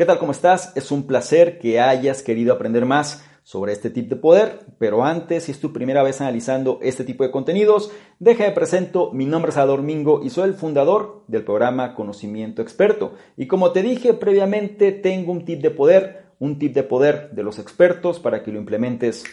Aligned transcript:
¿Qué 0.00 0.06
tal? 0.06 0.18
¿Cómo 0.18 0.32
estás? 0.32 0.74
Es 0.76 0.92
un 0.92 1.06
placer 1.06 1.58
que 1.58 1.78
hayas 1.78 2.22
querido 2.22 2.54
aprender 2.54 2.86
más 2.86 3.22
sobre 3.42 3.74
este 3.74 3.90
tipo 3.90 4.14
de 4.14 4.20
poder, 4.22 4.60
pero 4.78 5.04
antes, 5.04 5.44
si 5.44 5.52
es 5.52 5.60
tu 5.60 5.74
primera 5.74 6.02
vez 6.02 6.22
analizando 6.22 6.78
este 6.80 7.04
tipo 7.04 7.22
de 7.22 7.30
contenidos, 7.30 7.92
déjame 8.18 8.52
presento, 8.52 9.12
mi 9.12 9.26
nombre 9.26 9.50
es 9.50 9.58
Ador 9.58 9.82
Mingo 9.82 10.22
y 10.24 10.30
soy 10.30 10.48
el 10.48 10.54
fundador 10.54 11.24
del 11.28 11.44
programa 11.44 11.94
Conocimiento 11.94 12.62
Experto. 12.62 13.12
Y 13.36 13.46
como 13.46 13.72
te 13.72 13.82
dije 13.82 14.14
previamente, 14.14 14.90
tengo 14.90 15.32
un 15.32 15.44
tip 15.44 15.60
de 15.60 15.70
poder, 15.70 16.28
un 16.38 16.58
tip 16.58 16.72
de 16.72 16.82
poder 16.82 17.32
de 17.32 17.42
los 17.42 17.58
expertos 17.58 18.20
para 18.20 18.42
que 18.42 18.52
lo 18.52 18.58
implementes 18.58 19.24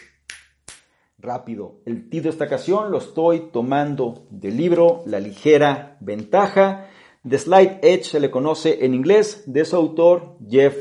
rápido. 1.18 1.80
El 1.86 2.10
tip 2.10 2.24
de 2.24 2.28
esta 2.28 2.44
ocasión 2.44 2.90
lo 2.90 2.98
estoy 2.98 3.48
tomando 3.54 4.26
del 4.28 4.58
libro 4.58 5.02
La 5.06 5.18
ligera 5.18 5.96
ventaja 6.00 6.90
The 7.26 7.38
Slide 7.38 7.80
Edge 7.82 8.04
se 8.04 8.20
le 8.20 8.30
conoce 8.30 8.84
en 8.84 8.94
inglés 8.94 9.42
de 9.46 9.64
su 9.64 9.74
autor 9.76 10.36
Jeff 10.48 10.76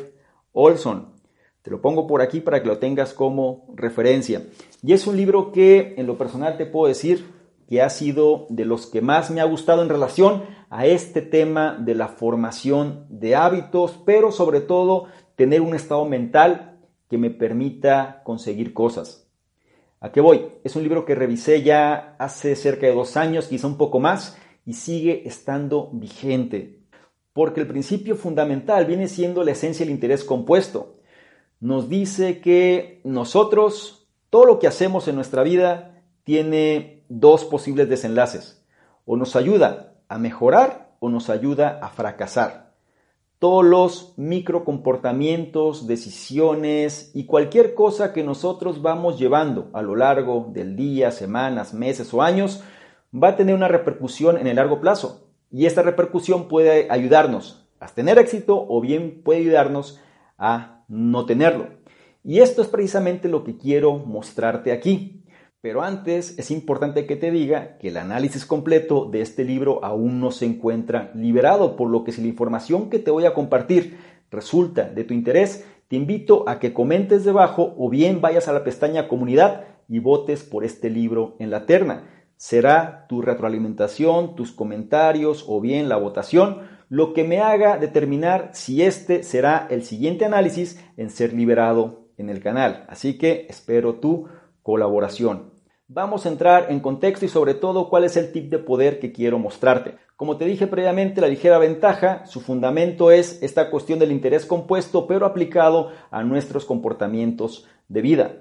Olson. 0.54 1.14
Te 1.64 1.72
lo 1.72 1.82
pongo 1.82 2.06
por 2.06 2.22
aquí 2.22 2.42
para 2.42 2.62
que 2.62 2.68
lo 2.68 2.78
tengas 2.78 3.14
como 3.14 3.66
referencia. 3.76 4.46
Y 4.84 4.94
es 4.94 5.08
un 5.08 5.18
libro 5.18 5.52
que 5.52 5.96
en 5.98 6.06
lo 6.06 6.18
personal 6.18 6.58
te 6.58 6.66
puedo 6.66 6.88
decir 6.88 7.26
que 7.68 7.82
ha 7.82 7.90
sido 7.90 8.46
de 8.50 8.66
los 8.66 8.86
que 8.86 9.02
más 9.02 9.32
me 9.32 9.42
ha 9.42 9.46
gustado 9.46 9.82
en 9.82 9.90
relación 9.90 10.44
a 10.70 10.86
este 10.86 11.22
tema 11.22 11.78
de 11.80 11.96
la 11.96 12.08
formación 12.08 13.06
de 13.10 13.36
hábitos, 13.36 14.00
pero 14.06 14.32
sobre 14.32 14.62
todo 14.62 15.06
tener 15.36 15.62
un 15.62 15.76
estado 15.76 16.06
mental 16.06 16.80
que 17.10 17.18
me 17.18 17.30
permita 17.30 18.22
conseguir 18.24 18.74
cosas. 18.74 19.28
¿A 20.00 20.12
qué 20.12 20.22
voy? 20.22 20.46
Es 20.64 20.76
un 20.76 20.84
libro 20.84 21.06
que 21.06 21.16
revisé 21.16 21.64
ya 21.64 22.16
hace 22.20 22.56
cerca 22.56 22.86
de 22.86 22.94
dos 22.94 23.18
años, 23.18 23.48
quizá 23.48 23.68
un 23.68 23.78
poco 23.78 24.00
más, 24.00 24.38
y 24.68 24.74
sigue 24.74 25.24
estando 25.26 25.90
vigente. 25.94 26.82
Porque 27.32 27.62
el 27.62 27.68
principio 27.68 28.18
fundamental 28.18 28.86
viene 28.86 29.08
siendo 29.08 29.44
la 29.44 29.52
esencia 29.52 29.86
del 29.86 29.96
interés 29.96 30.26
compuesto. 30.26 30.98
Nos 31.62 31.88
dice 31.88 32.42
que 32.42 33.00
nosotros, 33.06 34.10
todo 34.30 34.46
lo 34.46 34.60
que 34.60 34.68
hacemos 34.68 35.08
en 35.08 35.16
nuestra 35.16 35.42
vida 35.42 36.04
tiene 36.26 37.06
dos 37.08 37.46
posibles 37.46 37.88
desenlaces. 37.88 38.62
O 39.06 39.16
nos 39.16 39.38
ayuda 39.38 39.96
a 40.10 40.18
mejorar 40.18 40.92
o 41.00 41.10
nos 41.10 41.30
ayuda 41.30 41.80
a 41.82 41.88
fracasar. 41.88 42.74
Todos 43.40 43.64
los 43.64 44.16
microcomportamientos, 44.18 45.88
decisiones 45.88 47.12
y 47.14 47.26
cualquier 47.26 47.74
cosa 47.74 48.12
que 48.12 48.24
nosotros 48.24 48.82
vamos 48.82 49.18
llevando 49.18 49.70
a 49.74 49.82
lo 49.82 49.96
largo 49.96 50.50
del 50.52 50.76
día, 50.76 51.12
semanas, 51.12 51.74
meses 51.74 52.14
o 52.14 52.22
años 52.22 52.64
va 53.14 53.30
a 53.30 53.36
tener 53.36 53.56
una 53.56 53.68
repercusión 53.68 54.38
en 54.38 54.48
el 54.48 54.56
largo 54.58 54.80
plazo. 54.80 55.30
Y 55.52 55.66
esta 55.66 55.82
repercusión 55.82 56.48
puede 56.48 56.88
ayudarnos 56.90 57.68
a 57.80 57.88
tener 57.88 58.18
éxito 58.18 58.66
o 58.68 58.82
bien 58.82 59.22
puede 59.24 59.40
ayudarnos 59.40 60.02
a 60.38 60.84
no 60.88 61.26
tenerlo. 61.26 61.68
Y 62.24 62.40
esto 62.40 62.62
es 62.62 62.68
precisamente 62.68 63.30
lo 63.30 63.44
que 63.44 63.58
quiero 63.58 63.98
mostrarte 63.98 64.72
aquí. 64.72 65.24
Pero 65.62 65.82
antes 65.82 66.38
es 66.38 66.52
importante 66.52 67.06
que 67.06 67.16
te 67.16 67.32
diga 67.32 67.78
que 67.78 67.88
el 67.88 67.98
análisis 67.98 68.46
completo 68.46 69.06
de 69.06 69.22
este 69.22 69.44
libro 69.44 69.84
aún 69.84 70.20
no 70.20 70.32
se 70.32 70.46
encuentra 70.46 71.12
liberado, 71.16 71.76
por 71.76 71.90
lo 71.90 72.04
que 72.04 72.12
si 72.12 72.22
la 72.22 72.28
información 72.28 72.90
que 72.90 73.00
te 73.00 73.12
voy 73.12 73.26
a 73.26 73.34
compartir 73.34 73.98
resulta 74.30 74.84
de 74.84 75.04
tu 75.04 75.14
interés, 75.14 75.66
te 75.88 75.96
invito 75.96 76.48
a 76.48 76.60
que 76.60 76.74
comentes 76.74 77.24
debajo 77.24 77.74
o 77.78 77.90
bien 77.90 78.22
vayas 78.22 78.48
a 78.48 78.54
la 78.54 78.64
pestaña 78.64 79.08
comunidad 79.08 79.66
y 79.90 80.00
votes 80.00 80.44
por 80.44 80.64
este 80.64 80.90
libro 80.90 81.36
en 81.40 81.50
la 81.50 81.66
terna 81.66 82.17
será 82.38 83.06
tu 83.10 83.22
retroalimentación, 83.22 84.36
tus 84.36 84.52
comentarios 84.52 85.44
o 85.48 85.60
bien 85.60 85.90
la 85.90 85.98
votación 85.98 86.78
lo 86.90 87.14
que 87.14 87.24
me 87.24 87.40
haga 87.40 87.78
determinar 87.78 88.52
si 88.54 88.82
este 88.82 89.24
será 89.24 89.68
el 89.70 89.84
siguiente 89.84 90.26
análisis 90.26 90.82
en 90.96 91.10
ser 91.10 91.34
liberado 91.34 92.08
en 92.18 92.30
el 92.30 92.42
canal. 92.42 92.86
Así 92.88 93.18
que 93.18 93.46
espero 93.50 93.96
tu 93.96 94.28
colaboración. 94.64 95.52
Vamos 95.90 96.26
a 96.26 96.30
entrar 96.30 96.68
en 96.70 96.82
contexto 96.82 97.26
y 97.26 97.30
sobre 97.30 97.54
todo 97.54 97.90
cuál 97.90 98.04
es 98.04 98.18
el 98.18 98.32
tip 98.32 98.50
de 98.50 98.60
poder 98.60 99.00
que 99.00 99.12
quiero 99.12 99.40
mostrarte. 99.40 99.96
Como 100.18 100.38
te 100.38 100.46
dije 100.46 100.68
previamente, 100.68 101.22
la 101.22 101.28
ligera 101.28 101.58
ventaja, 101.60 102.26
su 102.26 102.42
fundamento 102.42 103.12
es 103.12 103.42
esta 103.42 103.70
cuestión 103.70 104.00
del 104.00 104.12
interés 104.12 104.46
compuesto, 104.46 105.08
pero 105.08 105.26
aplicado 105.26 105.92
a 106.12 106.24
nuestros 106.24 106.66
comportamientos 106.66 107.68
de 107.88 108.02
vida. 108.02 108.32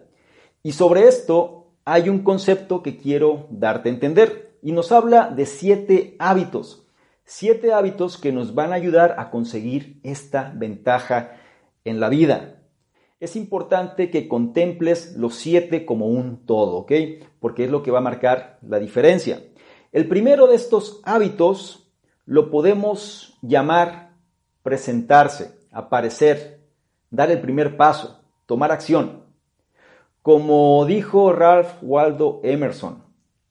Y 0.62 0.72
sobre 0.72 1.06
esto 1.06 1.65
hay 1.86 2.08
un 2.08 2.24
concepto 2.24 2.82
que 2.82 2.98
quiero 2.98 3.46
darte 3.48 3.88
a 3.88 3.92
entender 3.92 4.58
y 4.60 4.72
nos 4.72 4.90
habla 4.90 5.30
de 5.30 5.46
siete 5.46 6.16
hábitos. 6.18 6.84
Siete 7.24 7.72
hábitos 7.72 8.18
que 8.18 8.32
nos 8.32 8.54
van 8.54 8.72
a 8.72 8.74
ayudar 8.74 9.14
a 9.18 9.30
conseguir 9.30 10.00
esta 10.02 10.52
ventaja 10.54 11.36
en 11.84 12.00
la 12.00 12.08
vida. 12.08 12.60
Es 13.20 13.36
importante 13.36 14.10
que 14.10 14.26
contemples 14.26 15.14
los 15.16 15.36
siete 15.36 15.86
como 15.86 16.08
un 16.08 16.44
todo, 16.44 16.76
¿ok? 16.78 16.92
Porque 17.38 17.64
es 17.64 17.70
lo 17.70 17.84
que 17.84 17.92
va 17.92 17.98
a 17.98 18.02
marcar 18.02 18.58
la 18.62 18.80
diferencia. 18.80 19.44
El 19.92 20.08
primero 20.08 20.48
de 20.48 20.56
estos 20.56 21.00
hábitos 21.04 21.92
lo 22.24 22.50
podemos 22.50 23.38
llamar 23.42 24.10
presentarse, 24.64 25.56
aparecer, 25.70 26.66
dar 27.10 27.30
el 27.30 27.40
primer 27.40 27.76
paso, 27.76 28.24
tomar 28.44 28.72
acción. 28.72 29.25
Como 30.26 30.84
dijo 30.86 31.32
Ralph 31.32 31.74
Waldo 31.82 32.40
Emerson, 32.42 33.04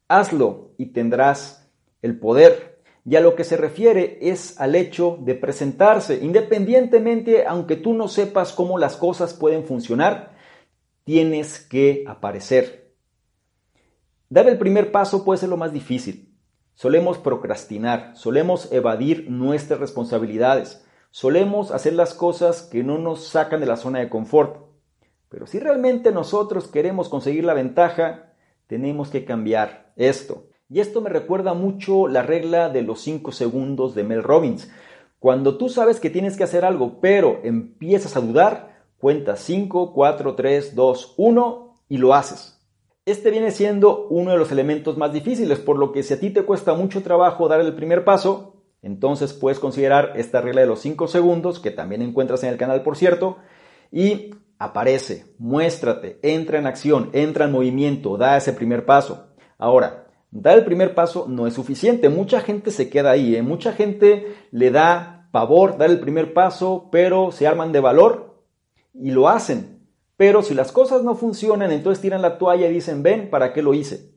hazlo 0.09 0.74
y 0.78 0.88
tendrás 0.88 1.72
el 2.02 2.19
poder. 2.19 2.81
Y 3.06 3.16
a 3.16 3.22
lo 3.22 3.34
que 3.34 3.46
se 3.46 3.56
refiere 3.56 4.18
es 4.19 4.59
al 4.59 4.75
hecho 4.75 5.18
de 5.22 5.35
presentarse, 5.35 6.19
independientemente, 6.22 7.46
aunque 7.47 7.78
tú 7.78 7.94
no 7.94 8.09
sepas 8.09 8.52
cómo 8.52 8.78
las 8.78 8.97
cosas 8.97 9.34
pueden 9.34 9.64
funcionar, 9.64 10.35
tienes 11.06 11.62
que 11.62 12.03
aparecer. 12.08 12.94
Dar 14.28 14.50
el 14.50 14.58
primer 14.58 14.91
paso 14.91 15.24
puede 15.24 15.40
ser 15.40 15.47
lo 15.47 15.56
más 15.56 15.72
difícil. 15.72 16.35
Solemos 16.74 17.18
procrastinar, 17.18 18.18
solemos 18.18 18.69
evadir 18.74 19.31
nuestras 19.31 19.80
responsabilidades, 19.80 20.85
solemos 21.09 21.72
hacer 21.72 21.94
las 21.94 22.14
cosas 22.14 22.64
que 22.64 22.84
no 22.84 22.97
nos 22.97 23.30
sacan 23.30 23.62
de 23.62 23.66
la 23.66 23.78
zona 23.78 24.00
de 24.00 24.09
confort. 24.09 24.75
Pero 25.35 25.47
si 25.47 25.59
realmente 25.59 26.13
nosotros 26.13 26.69
queremos 26.69 27.09
conseguir 27.09 27.44
la 27.44 27.53
ventaja, 27.53 28.31
tenemos 28.68 29.09
que 29.09 29.25
cambiar 29.25 29.91
esto. 29.97 30.47
Y 30.69 30.79
esto 30.79 31.01
me 31.01 31.09
recuerda 31.09 31.53
mucho 31.53 32.07
la 32.07 32.22
regla 32.22 32.69
de 32.69 32.84
los 32.84 33.01
5 33.01 33.34
segundos 33.34 33.96
de 33.96 34.06
Mel 34.06 34.23
Robbins. 34.23 34.72
Cuando 35.19 35.57
tú 35.57 35.68
sabes 35.68 36.00
que 36.00 36.09
tienes 36.09 36.38
que 36.38 36.46
hacer 36.46 36.63
algo, 36.63 37.01
pero 37.01 37.41
empiezas 37.44 38.16
a 38.16 38.22
dudar, 38.22 38.85
cuenta 38.97 39.35
5, 39.35 39.91
4, 39.94 40.35
3, 40.35 40.73
2, 40.73 41.16
1 41.18 41.81
y 41.90 41.97
lo 41.97 42.13
haces. 42.13 42.66
Este 43.06 43.29
viene 43.29 43.52
siendo 43.52 44.08
uno 44.08 44.32
de 44.32 44.37
los 44.37 44.53
elementos 44.53 44.96
más 44.97 45.11
difíciles, 45.11 45.59
por 45.59 45.78
lo 45.78 45.91
que 45.91 46.03
si 46.03 46.14
a 46.14 46.20
ti 46.22 46.29
te 46.29 46.43
cuesta 46.43 46.76
mucho 46.76 47.03
trabajo 47.03 47.49
dar 47.49 47.59
el 47.59 47.76
primer 47.76 48.05
paso, 48.05 48.64
entonces 48.82 49.34
puedes 49.34 49.59
considerar 49.59 50.14
esta 50.16 50.40
regla 50.40 50.61
de 50.61 50.67
los 50.67 50.79
5 50.79 51.09
segundos, 51.09 51.59
que 51.59 51.72
también 51.72 52.02
encuentras 52.02 52.41
en 52.46 52.52
el 52.52 52.58
canal 52.58 52.84
por 52.84 52.96
cierto, 52.96 53.35
y 53.91 54.32
aparece, 54.57 55.25
muéstrate, 55.37 56.19
entra 56.22 56.59
en 56.59 56.67
acción, 56.67 57.09
entra 57.13 57.46
en 57.46 57.52
movimiento, 57.52 58.17
da 58.17 58.37
ese 58.37 58.53
primer 58.53 58.85
paso. 58.85 59.28
Ahora, 59.57 60.07
dar 60.31 60.57
el 60.57 60.66
primer 60.66 60.96
paso 60.96 61.25
no 61.28 61.47
es 61.47 61.53
suficiente, 61.53 62.09
mucha 62.09 62.41
gente 62.41 62.72
se 62.72 62.90
queda 62.90 63.11
ahí, 63.11 63.35
¿eh? 63.35 63.41
mucha 63.41 63.73
gente 63.73 64.35
le 64.52 64.72
da 64.72 65.29
pavor 65.31 65.78
dar 65.78 65.90
el 65.90 65.99
primer 65.99 66.34
paso, 66.34 66.90
pero 66.91 67.31
se 67.31 67.47
arman 67.47 67.72
de 67.72 67.81
valor 67.81 68.41
y 68.93 69.11
lo 69.11 69.28
hacen. 69.28 69.75
Pero 70.17 70.41
si 70.41 70.53
las 70.53 70.72
cosas 70.72 71.03
no 71.03 71.16
funcionan, 71.16 71.72
entonces 71.72 72.01
tiran 72.01 72.22
la 72.22 72.37
toalla 72.37 72.67
y 72.67 72.73
dicen, 72.73 73.03
ven, 73.03 73.29
¿para 73.29 73.51
qué 73.51 73.61
lo 73.61 73.73
hice? 73.73 74.13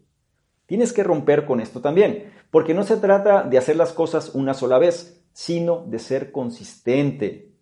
Tienes 0.66 0.92
que 0.92 1.02
romper 1.02 1.44
con 1.44 1.60
esto 1.60 1.80
también, 1.80 2.32
porque 2.50 2.74
no 2.74 2.84
se 2.84 2.98
trata 2.98 3.42
de 3.42 3.58
hacer 3.58 3.74
las 3.74 3.92
cosas 3.92 4.34
una 4.34 4.54
sola 4.54 4.78
vez, 4.78 5.24
sino 5.32 5.84
de 5.86 5.98
ser 5.98 6.30
consistente. 6.30 7.52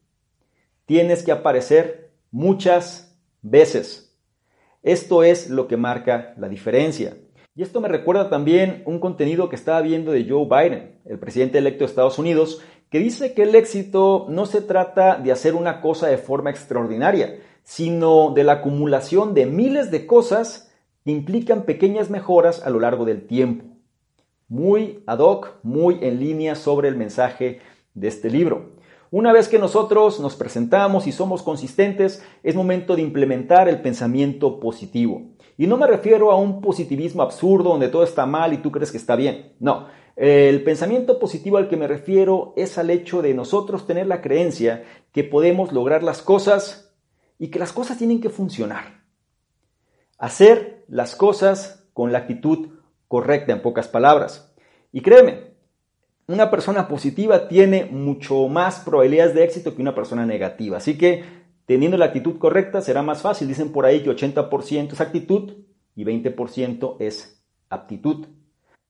Tienes 0.85 1.23
que 1.23 1.33
aparecer 1.33 2.06
muchas 2.31 3.17
veces. 3.43 4.17
Esto 4.83 5.23
es 5.23 5.51
lo 5.51 5.67
que 5.67 5.77
marca 5.77 6.35
la 6.37 6.49
diferencia. 6.49 7.17
Y 7.55 7.63
esto 7.63 7.81
me 7.81 7.89
recuerda 7.89 8.29
también 8.29 8.83
un 8.85 9.01
contenido 9.01 9.49
que 9.49 9.57
estaba 9.57 9.81
viendo 9.81 10.13
de 10.13 10.27
Joe 10.29 10.45
Biden, 10.45 11.01
el 11.07 11.19
presidente 11.19 11.59
electo 11.59 11.81
de 11.81 11.87
Estados 11.87 12.19
Unidos, 12.19 12.61
que 12.91 12.99
dice 12.99 13.35
que 13.35 13.43
el 13.43 13.55
éxito 13.55 14.27
no 14.29 14.47
se 14.47 14.61
trata 14.61 15.17
de 15.17 15.33
hacer 15.33 15.55
una 15.55 15.81
cosa 15.81 16.07
de 16.07 16.19
forma 16.19 16.51
extraordinaria, 16.51 17.41
sino 17.65 18.33
de 18.33 18.45
la 18.45 18.53
acumulación 18.53 19.35
de 19.35 19.47
miles 19.47 19.91
de 19.91 20.07
cosas 20.07 20.73
que 21.05 21.11
implican 21.11 21.65
pequeñas 21.65 22.11
mejoras 22.11 22.65
a 22.65 22.71
lo 22.71 22.79
largo 22.79 23.05
del 23.05 23.27
tiempo. 23.27 23.65
Muy 24.49 25.03
ad 25.07 25.19
hoc, 25.19 25.57
muy 25.63 25.99
en 26.03 26.21
línea 26.21 26.55
sobre 26.55 26.89
el 26.89 26.97
mensaje 26.97 27.61
de 27.95 28.09
este 28.09 28.31
libro. 28.31 28.76
Una 29.17 29.33
vez 29.33 29.49
que 29.49 29.59
nosotros 29.59 30.21
nos 30.21 30.37
presentamos 30.37 31.07
y 31.07 31.13
somos 31.13 31.43
consistentes, 31.43 32.23
es 32.43 32.55
momento 32.55 32.95
de 32.95 33.01
implementar 33.01 33.67
el 33.67 33.81
pensamiento 33.81 34.61
positivo. 34.61 35.23
Y 35.57 35.67
no 35.67 35.79
me 35.79 35.87
refiero 35.87 36.31
a 36.31 36.37
un 36.37 36.61
positivismo 36.61 37.23
absurdo 37.23 37.71
donde 37.71 37.89
todo 37.89 38.05
está 38.05 38.27
mal 38.27 38.53
y 38.53 38.59
tú 38.59 38.71
crees 38.71 38.93
que 38.93 38.99
está 38.99 39.17
bien. 39.17 39.55
No, 39.59 39.87
el 40.17 40.63
pensamiento 40.65 41.19
positivo 41.19 41.57
al 41.57 41.67
que 41.67 41.79
me 41.79 41.89
refiero 41.89 42.53
es 42.59 42.77
al 42.77 42.91
hecho 42.91 43.23
de 43.23 43.33
nosotros 43.33 43.87
tener 43.87 44.07
la 44.07 44.21
creencia 44.21 44.85
que 45.13 45.25
podemos 45.25 45.73
lograr 45.73 46.03
las 46.03 46.21
cosas 46.21 46.95
y 47.39 47.49
que 47.49 47.59
las 47.59 47.73
cosas 47.73 47.97
tienen 47.97 48.21
que 48.21 48.29
funcionar. 48.29 49.01
Hacer 50.19 50.85
las 50.89 51.17
cosas 51.17 51.89
con 51.95 52.13
la 52.13 52.19
actitud 52.19 52.69
correcta, 53.09 53.55
en 53.55 53.63
pocas 53.63 53.89
palabras. 53.89 54.55
Y 54.93 55.01
créeme, 55.01 55.46
una 56.29 56.51
persona 56.51 56.89
positiva 56.89 57.49
tiene 57.49 57.85
mucho 57.85 58.49
más 58.49 58.81
probabilidades 58.81 59.35
de 59.35 59.45
éxito 59.45 59.75
que 59.75 59.83
una 59.83 59.95
persona 59.95 60.27
negativa. 60.27 60.79
Así 60.79 60.99
que 60.99 61.25
teniendo 61.67 61.97
la 61.97 62.07
actitud 62.07 62.39
correcta 62.39 62.81
será 62.81 63.03
más 63.03 63.23
fácil. 63.23 63.49
Dicen 63.49 63.71
por 63.73 63.87
ahí 63.87 64.03
que 64.03 64.11
80% 64.11 64.93
es 64.93 65.01
actitud 65.01 65.53
y 65.95 66.05
20% 66.05 66.97
es 67.01 67.43
aptitud. 67.71 68.27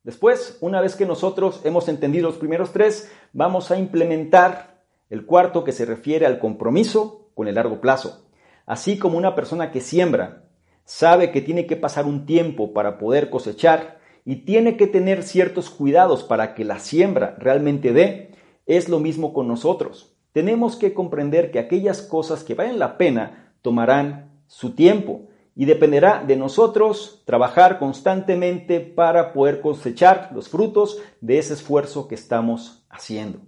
Después, 0.02 0.58
una 0.60 0.80
vez 0.80 0.94
que 0.94 1.04
nosotros 1.04 1.60
hemos 1.64 1.88
entendido 1.88 2.28
los 2.28 2.38
primeros 2.38 2.72
tres, 2.72 3.10
vamos 3.32 3.70
a 3.70 3.78
implementar 3.78 4.84
el 5.10 5.26
cuarto 5.26 5.64
que 5.64 5.72
se 5.72 5.84
refiere 5.84 6.26
al 6.26 6.38
compromiso 6.38 7.30
con 7.34 7.48
el 7.48 7.56
largo 7.56 7.80
plazo. 7.80 8.28
Así 8.66 8.98
como 8.98 9.18
una 9.18 9.34
persona 9.34 9.70
que 9.70 9.80
siembra 9.80 10.44
sabe 10.84 11.32
que 11.32 11.40
tiene 11.40 11.66
que 11.66 11.76
pasar 11.76 12.06
un 12.06 12.24
tiempo 12.24 12.72
para 12.72 12.98
poder 12.98 13.30
cosechar 13.30 13.95
y 14.26 14.44
tiene 14.44 14.76
que 14.76 14.88
tener 14.88 15.22
ciertos 15.22 15.70
cuidados 15.70 16.24
para 16.24 16.54
que 16.54 16.64
la 16.64 16.80
siembra 16.80 17.36
realmente 17.38 17.92
dé, 17.92 18.32
es 18.66 18.88
lo 18.88 18.98
mismo 18.98 19.32
con 19.32 19.46
nosotros. 19.46 20.16
Tenemos 20.32 20.74
que 20.74 20.92
comprender 20.92 21.52
que 21.52 21.60
aquellas 21.60 22.02
cosas 22.02 22.42
que 22.42 22.54
valen 22.54 22.80
la 22.80 22.98
pena 22.98 23.54
tomarán 23.62 24.32
su 24.48 24.74
tiempo 24.74 25.28
y 25.54 25.64
dependerá 25.64 26.24
de 26.26 26.36
nosotros 26.36 27.22
trabajar 27.24 27.78
constantemente 27.78 28.80
para 28.80 29.32
poder 29.32 29.60
cosechar 29.60 30.30
los 30.34 30.48
frutos 30.48 31.00
de 31.20 31.38
ese 31.38 31.54
esfuerzo 31.54 32.08
que 32.08 32.16
estamos 32.16 32.84
haciendo. 32.90 33.38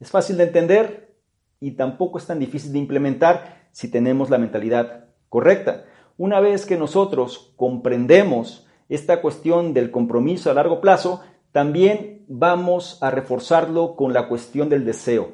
Es 0.00 0.10
fácil 0.10 0.36
de 0.36 0.44
entender 0.44 1.14
y 1.60 1.72
tampoco 1.72 2.18
es 2.18 2.26
tan 2.26 2.38
difícil 2.38 2.74
de 2.74 2.78
implementar 2.78 3.68
si 3.72 3.90
tenemos 3.90 4.28
la 4.28 4.36
mentalidad 4.36 5.06
correcta. 5.30 5.86
Una 6.18 6.40
vez 6.40 6.66
que 6.66 6.76
nosotros 6.76 7.54
comprendemos 7.56 8.63
esta 8.88 9.20
cuestión 9.20 9.74
del 9.74 9.90
compromiso 9.90 10.50
a 10.50 10.54
largo 10.54 10.80
plazo, 10.80 11.22
también 11.52 12.24
vamos 12.28 12.98
a 13.02 13.10
reforzarlo 13.10 13.96
con 13.96 14.12
la 14.12 14.28
cuestión 14.28 14.68
del 14.68 14.84
deseo. 14.84 15.32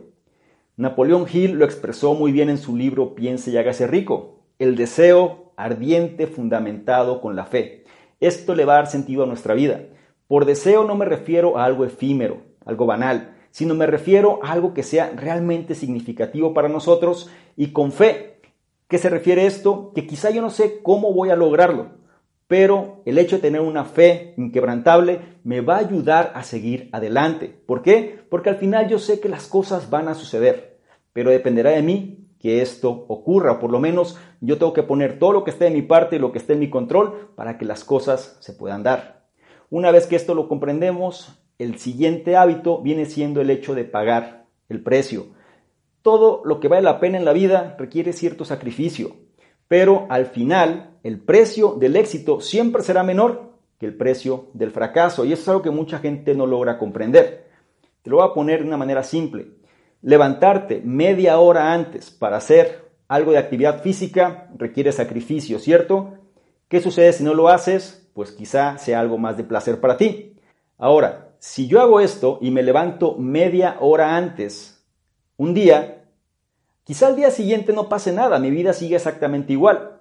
Napoleón 0.76 1.26
Hill 1.30 1.52
lo 1.52 1.64
expresó 1.64 2.14
muy 2.14 2.32
bien 2.32 2.48
en 2.48 2.58
su 2.58 2.76
libro 2.76 3.14
Piense 3.14 3.50
y 3.50 3.56
hágase 3.56 3.86
rico. 3.86 4.40
El 4.58 4.76
deseo 4.76 5.52
ardiente, 5.56 6.26
fundamentado 6.26 7.20
con 7.20 7.36
la 7.36 7.44
fe. 7.44 7.84
Esto 8.18 8.54
le 8.54 8.64
va 8.64 8.74
a 8.74 8.76
dar 8.76 8.86
sentido 8.86 9.24
a 9.24 9.26
nuestra 9.26 9.54
vida. 9.54 9.82
Por 10.26 10.44
deseo 10.44 10.84
no 10.84 10.94
me 10.94 11.04
refiero 11.04 11.58
a 11.58 11.64
algo 11.64 11.84
efímero, 11.84 12.42
algo 12.64 12.86
banal, 12.86 13.36
sino 13.50 13.74
me 13.74 13.86
refiero 13.86 14.40
a 14.42 14.52
algo 14.52 14.74
que 14.74 14.82
sea 14.82 15.12
realmente 15.16 15.74
significativo 15.74 16.54
para 16.54 16.68
nosotros 16.68 17.30
y 17.56 17.72
con 17.72 17.92
fe. 17.92 18.40
¿Qué 18.88 18.98
se 18.98 19.08
refiere 19.08 19.46
esto? 19.46 19.92
Que 19.94 20.06
quizá 20.06 20.30
yo 20.30 20.42
no 20.42 20.50
sé 20.50 20.80
cómo 20.82 21.12
voy 21.12 21.30
a 21.30 21.36
lograrlo, 21.36 21.92
pero 22.50 23.00
el 23.04 23.16
hecho 23.18 23.36
de 23.36 23.42
tener 23.42 23.60
una 23.60 23.84
fe 23.84 24.34
inquebrantable 24.36 25.20
me 25.44 25.60
va 25.60 25.76
a 25.76 25.86
ayudar 25.86 26.32
a 26.34 26.42
seguir 26.42 26.88
adelante. 26.90 27.46
¿Por 27.64 27.80
qué? 27.80 28.24
Porque 28.28 28.50
al 28.50 28.56
final 28.56 28.88
yo 28.88 28.98
sé 28.98 29.20
que 29.20 29.28
las 29.28 29.46
cosas 29.46 29.88
van 29.88 30.08
a 30.08 30.14
suceder, 30.14 30.80
pero 31.12 31.30
dependerá 31.30 31.70
de 31.70 31.82
mí 31.82 32.26
que 32.40 32.60
esto 32.60 32.90
ocurra, 33.06 33.60
por 33.60 33.70
lo 33.70 33.78
menos 33.78 34.18
yo 34.40 34.58
tengo 34.58 34.72
que 34.72 34.82
poner 34.82 35.20
todo 35.20 35.30
lo 35.30 35.44
que 35.44 35.52
esté 35.52 35.66
de 35.66 35.70
mi 35.70 35.82
parte 35.82 36.16
y 36.16 36.18
lo 36.18 36.32
que 36.32 36.38
esté 36.38 36.54
en 36.54 36.58
mi 36.58 36.68
control 36.68 37.30
para 37.36 37.56
que 37.56 37.64
las 37.64 37.84
cosas 37.84 38.36
se 38.40 38.52
puedan 38.52 38.82
dar. 38.82 39.28
Una 39.70 39.92
vez 39.92 40.08
que 40.08 40.16
esto 40.16 40.34
lo 40.34 40.48
comprendemos, 40.48 41.40
el 41.56 41.78
siguiente 41.78 42.36
hábito 42.36 42.82
viene 42.82 43.04
siendo 43.04 43.40
el 43.40 43.50
hecho 43.50 43.76
de 43.76 43.84
pagar 43.84 44.46
el 44.68 44.82
precio. 44.82 45.26
Todo 46.02 46.42
lo 46.44 46.58
que 46.58 46.66
vale 46.66 46.82
la 46.82 46.98
pena 46.98 47.16
en 47.16 47.24
la 47.24 47.32
vida 47.32 47.76
requiere 47.78 48.12
cierto 48.12 48.44
sacrificio, 48.44 49.14
pero 49.70 50.06
al 50.08 50.26
final 50.26 50.98
el 51.04 51.20
precio 51.20 51.74
del 51.74 51.94
éxito 51.94 52.40
siempre 52.40 52.82
será 52.82 53.04
menor 53.04 53.52
que 53.78 53.86
el 53.86 53.96
precio 53.96 54.48
del 54.52 54.72
fracaso 54.72 55.24
y 55.24 55.32
eso 55.32 55.42
es 55.42 55.48
algo 55.48 55.62
que 55.62 55.70
mucha 55.70 56.00
gente 56.00 56.34
no 56.34 56.44
logra 56.44 56.76
comprender. 56.76 57.46
Te 58.02 58.10
lo 58.10 58.16
voy 58.16 58.26
a 58.26 58.34
poner 58.34 58.62
de 58.62 58.66
una 58.66 58.76
manera 58.76 59.04
simple. 59.04 59.46
Levantarte 60.02 60.82
media 60.84 61.38
hora 61.38 61.72
antes 61.72 62.10
para 62.10 62.38
hacer 62.38 62.90
algo 63.06 63.30
de 63.30 63.38
actividad 63.38 63.80
física 63.80 64.50
requiere 64.56 64.90
sacrificio, 64.90 65.60
¿cierto? 65.60 66.14
¿Qué 66.66 66.80
sucede 66.80 67.12
si 67.12 67.22
no 67.22 67.32
lo 67.32 67.48
haces? 67.48 68.10
Pues 68.12 68.32
quizá 68.32 68.76
sea 68.76 68.98
algo 68.98 69.18
más 69.18 69.36
de 69.36 69.44
placer 69.44 69.78
para 69.78 69.96
ti. 69.96 70.34
Ahora, 70.78 71.28
si 71.38 71.68
yo 71.68 71.80
hago 71.80 72.00
esto 72.00 72.38
y 72.40 72.50
me 72.50 72.64
levanto 72.64 73.14
media 73.18 73.76
hora 73.78 74.16
antes, 74.16 74.84
un 75.36 75.54
día, 75.54 75.99
quizá 76.90 77.06
al 77.06 77.14
día 77.14 77.30
siguiente 77.30 77.72
no 77.72 77.88
pase 77.88 78.10
nada, 78.10 78.40
mi 78.40 78.50
vida 78.50 78.72
sigue 78.72 78.96
exactamente 78.96 79.52
igual. 79.52 80.00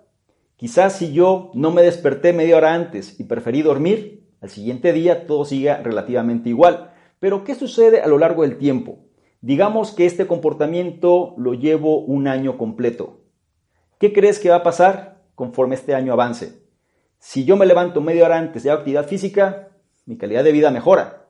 Quizás 0.56 0.98
si 0.98 1.14
yo 1.14 1.52
no 1.54 1.70
me 1.70 1.84
desperté 1.84 2.34
media 2.34 2.58
hora 2.58 2.74
antes 2.74 3.20
y 3.20 3.26
preferí 3.26 3.62
dormir, 3.62 4.28
al 4.42 4.50
siguiente 4.50 4.92
día 4.92 5.28
todo 5.28 5.46
siga 5.46 5.84
relativamente 5.84 6.50
igual. 6.50 6.92
Pero 7.20 7.44
¿qué 7.44 7.54
sucede 7.54 8.02
a 8.02 8.08
lo 8.08 8.18
largo 8.18 8.42
del 8.42 8.58
tiempo? 8.58 9.06
Digamos 9.40 9.92
que 9.92 10.08
este 10.08 10.26
comportamiento 10.26 11.36
lo 11.38 11.54
llevo 11.54 12.00
un 12.00 12.28
año 12.28 12.58
completo. 12.58 13.20
¿Qué 14.00 14.12
crees 14.12 14.40
que 14.40 14.50
va 14.50 14.56
a 14.56 14.64
pasar 14.64 15.22
conforme 15.36 15.76
este 15.76 15.94
año 15.94 16.12
avance? 16.12 16.64
Si 17.20 17.46
yo 17.46 17.56
me 17.56 17.68
levanto 17.68 18.02
media 18.02 18.26
hora 18.26 18.40
antes 18.40 18.64
de 18.64 18.72
actividad 18.72 19.06
física, 19.06 19.68
mi 20.08 20.18
calidad 20.18 20.44
de 20.44 20.54
vida 20.54 20.72
mejora. 20.72 21.28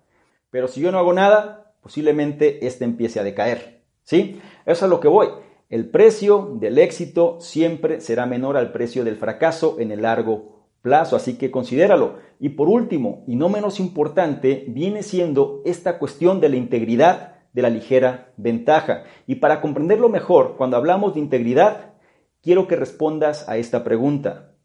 Pero 0.51 0.69
si 0.69 0.79
yo 0.79 0.89
no 0.93 1.00
hago 1.00 1.12
nada, 1.12 1.74
posiblemente 1.81 2.65
este 2.65 2.86
empiece 2.86 3.19
a 3.19 3.24
decaer. 3.24 3.83
¿Sí? 4.05 4.39
Eso 4.65 4.72
es 4.72 4.83
a 4.83 4.88
lo 4.88 5.01
que 5.01 5.10
voy. 5.10 5.27
El 5.69 5.88
precio 5.91 6.57
del 6.59 6.79
éxito 6.79 7.38
siempre 7.39 8.01
será 8.01 8.25
menor 8.25 8.57
al 8.57 8.71
precio 8.71 9.03
del 9.03 9.17
fracaso 9.17 9.75
en 9.79 9.91
el 9.91 10.01
largo 10.01 10.65
plazo, 10.81 11.15
así 11.15 11.38
que 11.38 11.51
considéralo. 11.51 12.15
Y 12.39 12.49
por 12.49 12.69
último, 12.69 13.23
y 13.27 13.35
no 13.35 13.49
menos 13.49 13.79
importante, 13.79 14.65
viene 14.67 15.03
siendo 15.03 15.61
esta 15.65 15.99
cuestión 15.99 16.41
de 16.41 16.49
la 16.49 16.55
integridad 16.55 17.35
de 17.53 17.61
la 17.61 17.69
ligera 17.69 18.33
ventaja. 18.35 19.03
Y 19.27 19.35
para 19.35 19.61
comprenderlo 19.61 20.09
mejor, 20.09 20.55
cuando 20.57 20.75
hablamos 20.75 21.13
de 21.13 21.19
integridad, 21.19 21.93
quiero 22.41 22.67
que 22.67 22.75
respondas 22.75 23.47
a 23.47 23.57
esta 23.57 23.83
pregunta. 23.83 24.55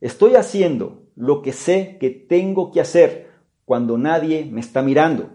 ¿Estoy 0.00 0.36
haciendo 0.36 1.02
lo 1.16 1.42
que 1.42 1.52
sé 1.52 1.96
que 1.98 2.10
tengo 2.10 2.70
que 2.70 2.80
hacer 2.80 3.32
cuando 3.64 3.98
nadie 3.98 4.48
me 4.48 4.60
está 4.60 4.82
mirando? 4.82 5.30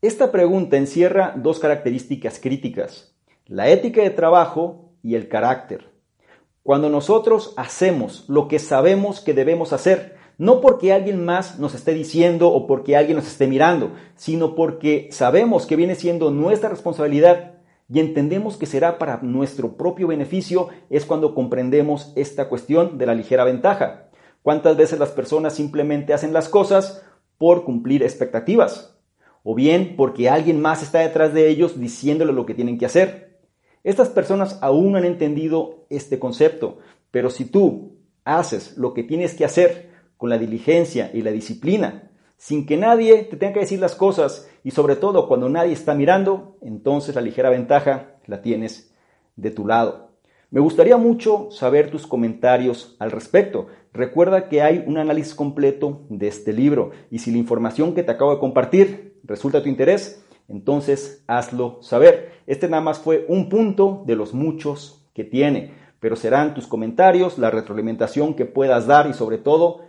Esta 0.00 0.32
pregunta 0.32 0.78
encierra 0.78 1.34
dos 1.36 1.58
características 1.58 2.38
críticas, 2.40 3.13
la 3.46 3.68
ética 3.68 4.02
de 4.02 4.10
trabajo 4.10 4.92
y 5.02 5.16
el 5.16 5.28
carácter. 5.28 5.92
Cuando 6.62 6.88
nosotros 6.88 7.52
hacemos 7.58 8.24
lo 8.28 8.48
que 8.48 8.58
sabemos 8.58 9.20
que 9.20 9.34
debemos 9.34 9.74
hacer, 9.74 10.16
no 10.38 10.60
porque 10.62 10.92
alguien 10.92 11.24
más 11.24 11.58
nos 11.58 11.74
esté 11.74 11.92
diciendo 11.92 12.48
o 12.48 12.66
porque 12.66 12.96
alguien 12.96 13.16
nos 13.16 13.26
esté 13.26 13.46
mirando, 13.46 13.92
sino 14.16 14.54
porque 14.54 15.08
sabemos 15.12 15.66
que 15.66 15.76
viene 15.76 15.94
siendo 15.94 16.30
nuestra 16.30 16.70
responsabilidad 16.70 17.56
y 17.92 18.00
entendemos 18.00 18.56
que 18.56 18.64
será 18.64 18.98
para 18.98 19.18
nuestro 19.18 19.76
propio 19.76 20.08
beneficio, 20.08 20.68
es 20.88 21.04
cuando 21.04 21.34
comprendemos 21.34 22.12
esta 22.16 22.48
cuestión 22.48 22.96
de 22.96 23.06
la 23.06 23.14
ligera 23.14 23.44
ventaja. 23.44 24.08
¿Cuántas 24.42 24.76
veces 24.76 24.98
las 24.98 25.10
personas 25.10 25.54
simplemente 25.54 26.14
hacen 26.14 26.32
las 26.32 26.48
cosas 26.48 27.04
por 27.36 27.64
cumplir 27.64 28.02
expectativas? 28.02 28.98
O 29.42 29.54
bien 29.54 29.96
porque 29.96 30.30
alguien 30.30 30.62
más 30.62 30.82
está 30.82 31.00
detrás 31.00 31.34
de 31.34 31.48
ellos 31.48 31.78
diciéndole 31.78 32.32
lo 32.32 32.46
que 32.46 32.54
tienen 32.54 32.78
que 32.78 32.86
hacer. 32.86 33.23
Estas 33.84 34.08
personas 34.08 34.58
aún 34.62 34.92
no 34.92 34.98
han 34.98 35.04
entendido 35.04 35.86
este 35.90 36.18
concepto, 36.18 36.78
pero 37.10 37.30
si 37.30 37.44
tú 37.44 37.98
haces 38.24 38.76
lo 38.76 38.94
que 38.94 39.04
tienes 39.04 39.34
que 39.34 39.44
hacer, 39.44 39.94
con 40.16 40.30
la 40.30 40.38
diligencia 40.38 41.10
y 41.12 41.22
la 41.22 41.32
disciplina, 41.32 42.10
sin 42.38 42.66
que 42.66 42.76
nadie 42.76 43.24
te 43.24 43.36
tenga 43.36 43.54
que 43.54 43.60
decir 43.60 43.78
las 43.78 43.94
cosas 43.94 44.48
y 44.62 44.70
sobre 44.70 44.96
todo 44.96 45.28
cuando 45.28 45.48
nadie 45.48 45.72
está 45.72 45.94
mirando, 45.94 46.56
entonces 46.62 47.14
la 47.14 47.20
ligera 47.20 47.50
ventaja 47.50 48.16
la 48.26 48.40
tienes 48.40 48.94
de 49.36 49.50
tu 49.50 49.66
lado. 49.66 50.12
Me 50.50 50.60
gustaría 50.60 50.96
mucho 50.96 51.50
saber 51.50 51.90
tus 51.90 52.06
comentarios 52.06 52.96
al 53.00 53.10
respecto. 53.10 53.66
Recuerda 53.92 54.48
que 54.48 54.62
hay 54.62 54.84
un 54.86 54.98
análisis 54.98 55.34
completo 55.34 56.06
de 56.08 56.28
este 56.28 56.52
libro 56.52 56.92
y 57.10 57.18
si 57.18 57.30
la 57.30 57.38
información 57.38 57.94
que 57.94 58.02
te 58.02 58.12
acabo 58.12 58.32
de 58.32 58.40
compartir 58.40 59.18
resulta 59.24 59.58
de 59.58 59.64
tu 59.64 59.68
interés, 59.68 60.24
entonces 60.48 61.24
hazlo 61.26 61.78
saber. 61.82 62.32
Este 62.46 62.68
nada 62.68 62.82
más 62.82 62.98
fue 62.98 63.24
un 63.28 63.48
punto 63.48 64.02
de 64.06 64.16
los 64.16 64.34
muchos 64.34 65.06
que 65.14 65.24
tiene, 65.24 65.72
pero 66.00 66.16
serán 66.16 66.54
tus 66.54 66.66
comentarios, 66.66 67.38
la 67.38 67.50
retroalimentación 67.50 68.34
que 68.34 68.44
puedas 68.44 68.86
dar 68.86 69.08
y 69.08 69.14
sobre 69.14 69.38
todo 69.38 69.82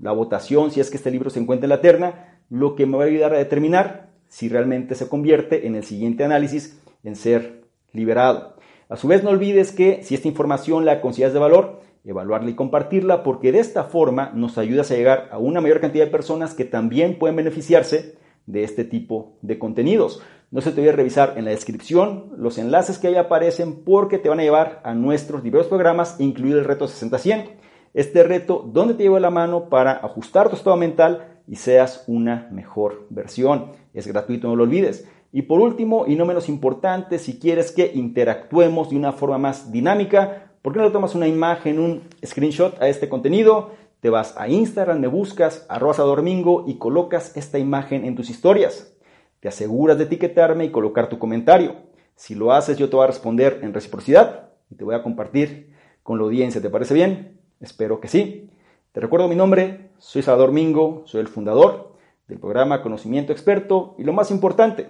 la 0.00 0.12
votación 0.12 0.70
si 0.70 0.80
es 0.80 0.90
que 0.90 0.96
este 0.96 1.10
libro 1.10 1.30
se 1.30 1.40
encuentra 1.40 1.66
en 1.66 1.70
la 1.70 1.80
terna, 1.80 2.38
lo 2.48 2.74
que 2.74 2.86
me 2.86 2.96
va 2.96 3.04
a 3.04 3.06
ayudar 3.06 3.34
a 3.34 3.38
determinar 3.38 4.10
si 4.28 4.48
realmente 4.48 4.94
se 4.94 5.08
convierte 5.08 5.66
en 5.66 5.74
el 5.74 5.84
siguiente 5.84 6.24
análisis 6.24 6.80
en 7.04 7.16
ser 7.16 7.64
liberado. 7.92 8.56
A 8.88 8.96
su 8.96 9.08
vez 9.08 9.22
no 9.22 9.30
olvides 9.30 9.72
que 9.72 10.02
si 10.02 10.14
esta 10.14 10.28
información 10.28 10.84
la 10.84 11.00
consideras 11.00 11.32
de 11.32 11.38
valor, 11.38 11.80
evaluarla 12.04 12.50
y 12.50 12.54
compartirla 12.54 13.22
porque 13.22 13.52
de 13.52 13.60
esta 13.60 13.84
forma 13.84 14.32
nos 14.34 14.58
ayudas 14.58 14.90
a 14.90 14.94
llegar 14.94 15.28
a 15.30 15.38
una 15.38 15.60
mayor 15.60 15.80
cantidad 15.80 16.06
de 16.06 16.10
personas 16.10 16.54
que 16.54 16.64
también 16.64 17.18
pueden 17.18 17.36
beneficiarse 17.36 18.16
de 18.52 18.64
este 18.64 18.84
tipo 18.84 19.32
de 19.42 19.58
contenidos. 19.58 20.22
No 20.50 20.60
se 20.60 20.72
te 20.72 20.80
olvide 20.80 20.92
revisar 20.92 21.34
en 21.36 21.44
la 21.44 21.52
descripción 21.52 22.32
los 22.36 22.58
enlaces 22.58 22.98
que 22.98 23.08
ahí 23.08 23.14
aparecen 23.14 23.84
porque 23.84 24.18
te 24.18 24.28
van 24.28 24.40
a 24.40 24.42
llevar 24.42 24.80
a 24.84 24.94
nuestros 24.94 25.42
diversos 25.42 25.68
programas, 25.68 26.16
incluido 26.18 26.58
el 26.58 26.64
reto 26.64 26.86
60-100. 26.86 27.50
Este 27.94 28.22
reto 28.22 28.68
donde 28.72 28.94
te 28.94 29.04
llevo 29.04 29.18
la 29.20 29.30
mano 29.30 29.68
para 29.68 29.92
ajustar 29.92 30.48
tu 30.48 30.56
estado 30.56 30.76
mental 30.76 31.40
y 31.46 31.56
seas 31.56 32.04
una 32.06 32.48
mejor 32.50 33.06
versión. 33.10 33.72
Es 33.94 34.06
gratuito, 34.06 34.48
no 34.48 34.56
lo 34.56 34.64
olvides. 34.64 35.06
Y 35.32 35.42
por 35.42 35.60
último, 35.60 36.04
y 36.06 36.16
no 36.16 36.26
menos 36.26 36.48
importante, 36.48 37.18
si 37.18 37.38
quieres 37.38 37.70
que 37.70 37.92
interactuemos 37.94 38.90
de 38.90 38.96
una 38.96 39.12
forma 39.12 39.38
más 39.38 39.70
dinámica, 39.70 40.50
¿por 40.62 40.72
qué 40.72 40.80
no 40.80 40.86
le 40.86 40.90
tomas 40.90 41.14
una 41.14 41.28
imagen, 41.28 41.78
un 41.78 42.02
screenshot 42.24 42.80
a 42.82 42.88
este 42.88 43.08
contenido? 43.08 43.70
Te 44.00 44.08
vas 44.08 44.34
a 44.38 44.48
Instagram, 44.48 44.98
me 44.98 45.08
buscas, 45.08 45.66
arroba 45.68 45.94
domingo 45.94 46.64
y 46.66 46.78
colocas 46.78 47.36
esta 47.36 47.58
imagen 47.58 48.04
en 48.04 48.14
tus 48.14 48.30
historias. 48.30 48.96
Te 49.40 49.48
aseguras 49.48 49.98
de 49.98 50.04
etiquetarme 50.04 50.64
y 50.64 50.70
colocar 50.70 51.08
tu 51.08 51.18
comentario. 51.18 51.76
Si 52.16 52.34
lo 52.34 52.52
haces, 52.52 52.78
yo 52.78 52.88
te 52.88 52.96
voy 52.96 53.04
a 53.04 53.08
responder 53.08 53.60
en 53.62 53.74
reciprocidad 53.74 54.50
y 54.70 54.76
te 54.76 54.84
voy 54.84 54.94
a 54.94 55.02
compartir 55.02 55.74
con 56.02 56.18
la 56.18 56.24
audiencia. 56.24 56.62
¿Te 56.62 56.70
parece 56.70 56.94
bien? 56.94 57.38
Espero 57.60 58.00
que 58.00 58.08
sí. 58.08 58.50
Te 58.92 59.00
recuerdo 59.00 59.28
mi 59.28 59.36
nombre, 59.36 59.90
soy 59.98 60.22
Salvador 60.22 60.52
Mingo, 60.52 61.02
soy 61.04 61.20
el 61.20 61.28
fundador 61.28 61.92
del 62.26 62.38
programa 62.38 62.82
Conocimiento 62.82 63.32
Experto 63.32 63.94
y 63.98 64.04
lo 64.04 64.12
más 64.12 64.30
importante, 64.30 64.88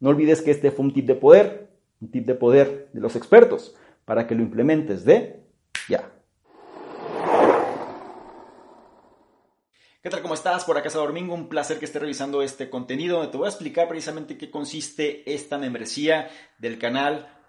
no 0.00 0.10
olvides 0.10 0.40
que 0.40 0.50
este 0.50 0.70
fue 0.70 0.84
un 0.84 0.92
tip 0.92 1.06
de 1.06 1.14
poder, 1.14 1.68
un 2.00 2.10
tip 2.10 2.26
de 2.26 2.34
poder 2.34 2.88
de 2.92 3.00
los 3.00 3.14
expertos 3.16 3.74
para 4.04 4.26
que 4.26 4.34
lo 4.34 4.42
implementes 4.42 5.04
de 5.04 5.42
ya. 5.88 6.10
¿Qué 10.02 10.10
tal? 10.10 10.20
¿Cómo 10.20 10.34
estás? 10.34 10.64
Por 10.64 10.76
acá 10.76 10.88
es 10.88 10.94
Domingo, 10.94 11.32
un 11.32 11.48
placer 11.48 11.78
que 11.78 11.84
estés 11.84 12.02
revisando 12.02 12.42
este 12.42 12.68
contenido 12.68 13.30
te 13.30 13.36
voy 13.36 13.46
a 13.46 13.50
explicar 13.50 13.86
precisamente 13.86 14.36
qué 14.36 14.50
consiste 14.50 15.32
esta 15.32 15.58
membresía 15.58 16.28
del 16.58 16.76
canal 16.80 17.41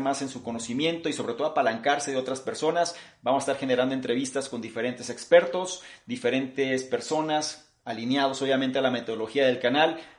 más 0.00 0.22
en 0.22 0.28
su 0.28 0.42
conocimiento 0.42 1.08
y 1.08 1.12
sobre 1.12 1.34
todo 1.34 1.48
apalancarse 1.48 2.10
de 2.10 2.16
otras 2.16 2.40
personas. 2.40 2.94
Vamos 3.22 3.42
a 3.42 3.44
estar 3.44 3.56
generando 3.56 3.94
entrevistas 3.94 4.48
con 4.48 4.60
diferentes 4.60 5.10
expertos, 5.10 5.82
diferentes 6.06 6.84
personas 6.84 7.72
alineados 7.84 8.40
obviamente 8.42 8.78
a 8.78 8.82
la 8.82 8.90
metodología 8.90 9.46
del 9.46 9.58
canal 9.58 9.98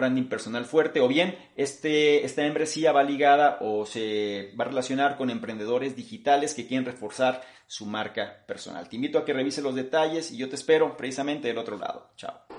branding 0.00 0.28
personal 0.28 0.64
fuerte 0.64 1.00
o 1.00 1.08
bien 1.08 1.36
este, 1.56 2.24
esta 2.24 2.42
membresía 2.42 2.92
va 2.92 3.02
ligada 3.02 3.58
o 3.60 3.86
se 3.86 4.52
va 4.58 4.64
a 4.64 4.68
relacionar 4.68 5.16
con 5.16 5.30
emprendedores 5.30 5.94
digitales 5.94 6.54
que 6.54 6.66
quieren 6.66 6.86
reforzar 6.86 7.42
su 7.66 7.86
marca 7.86 8.44
personal. 8.46 8.88
Te 8.88 8.96
invito 8.96 9.18
a 9.18 9.24
que 9.24 9.32
revises 9.32 9.62
los 9.62 9.76
detalles 9.76 10.32
y 10.32 10.38
yo 10.38 10.48
te 10.48 10.56
espero 10.56 10.96
precisamente 10.96 11.48
del 11.48 11.58
otro 11.58 11.78
lado. 11.78 12.10
Chao. 12.16 12.49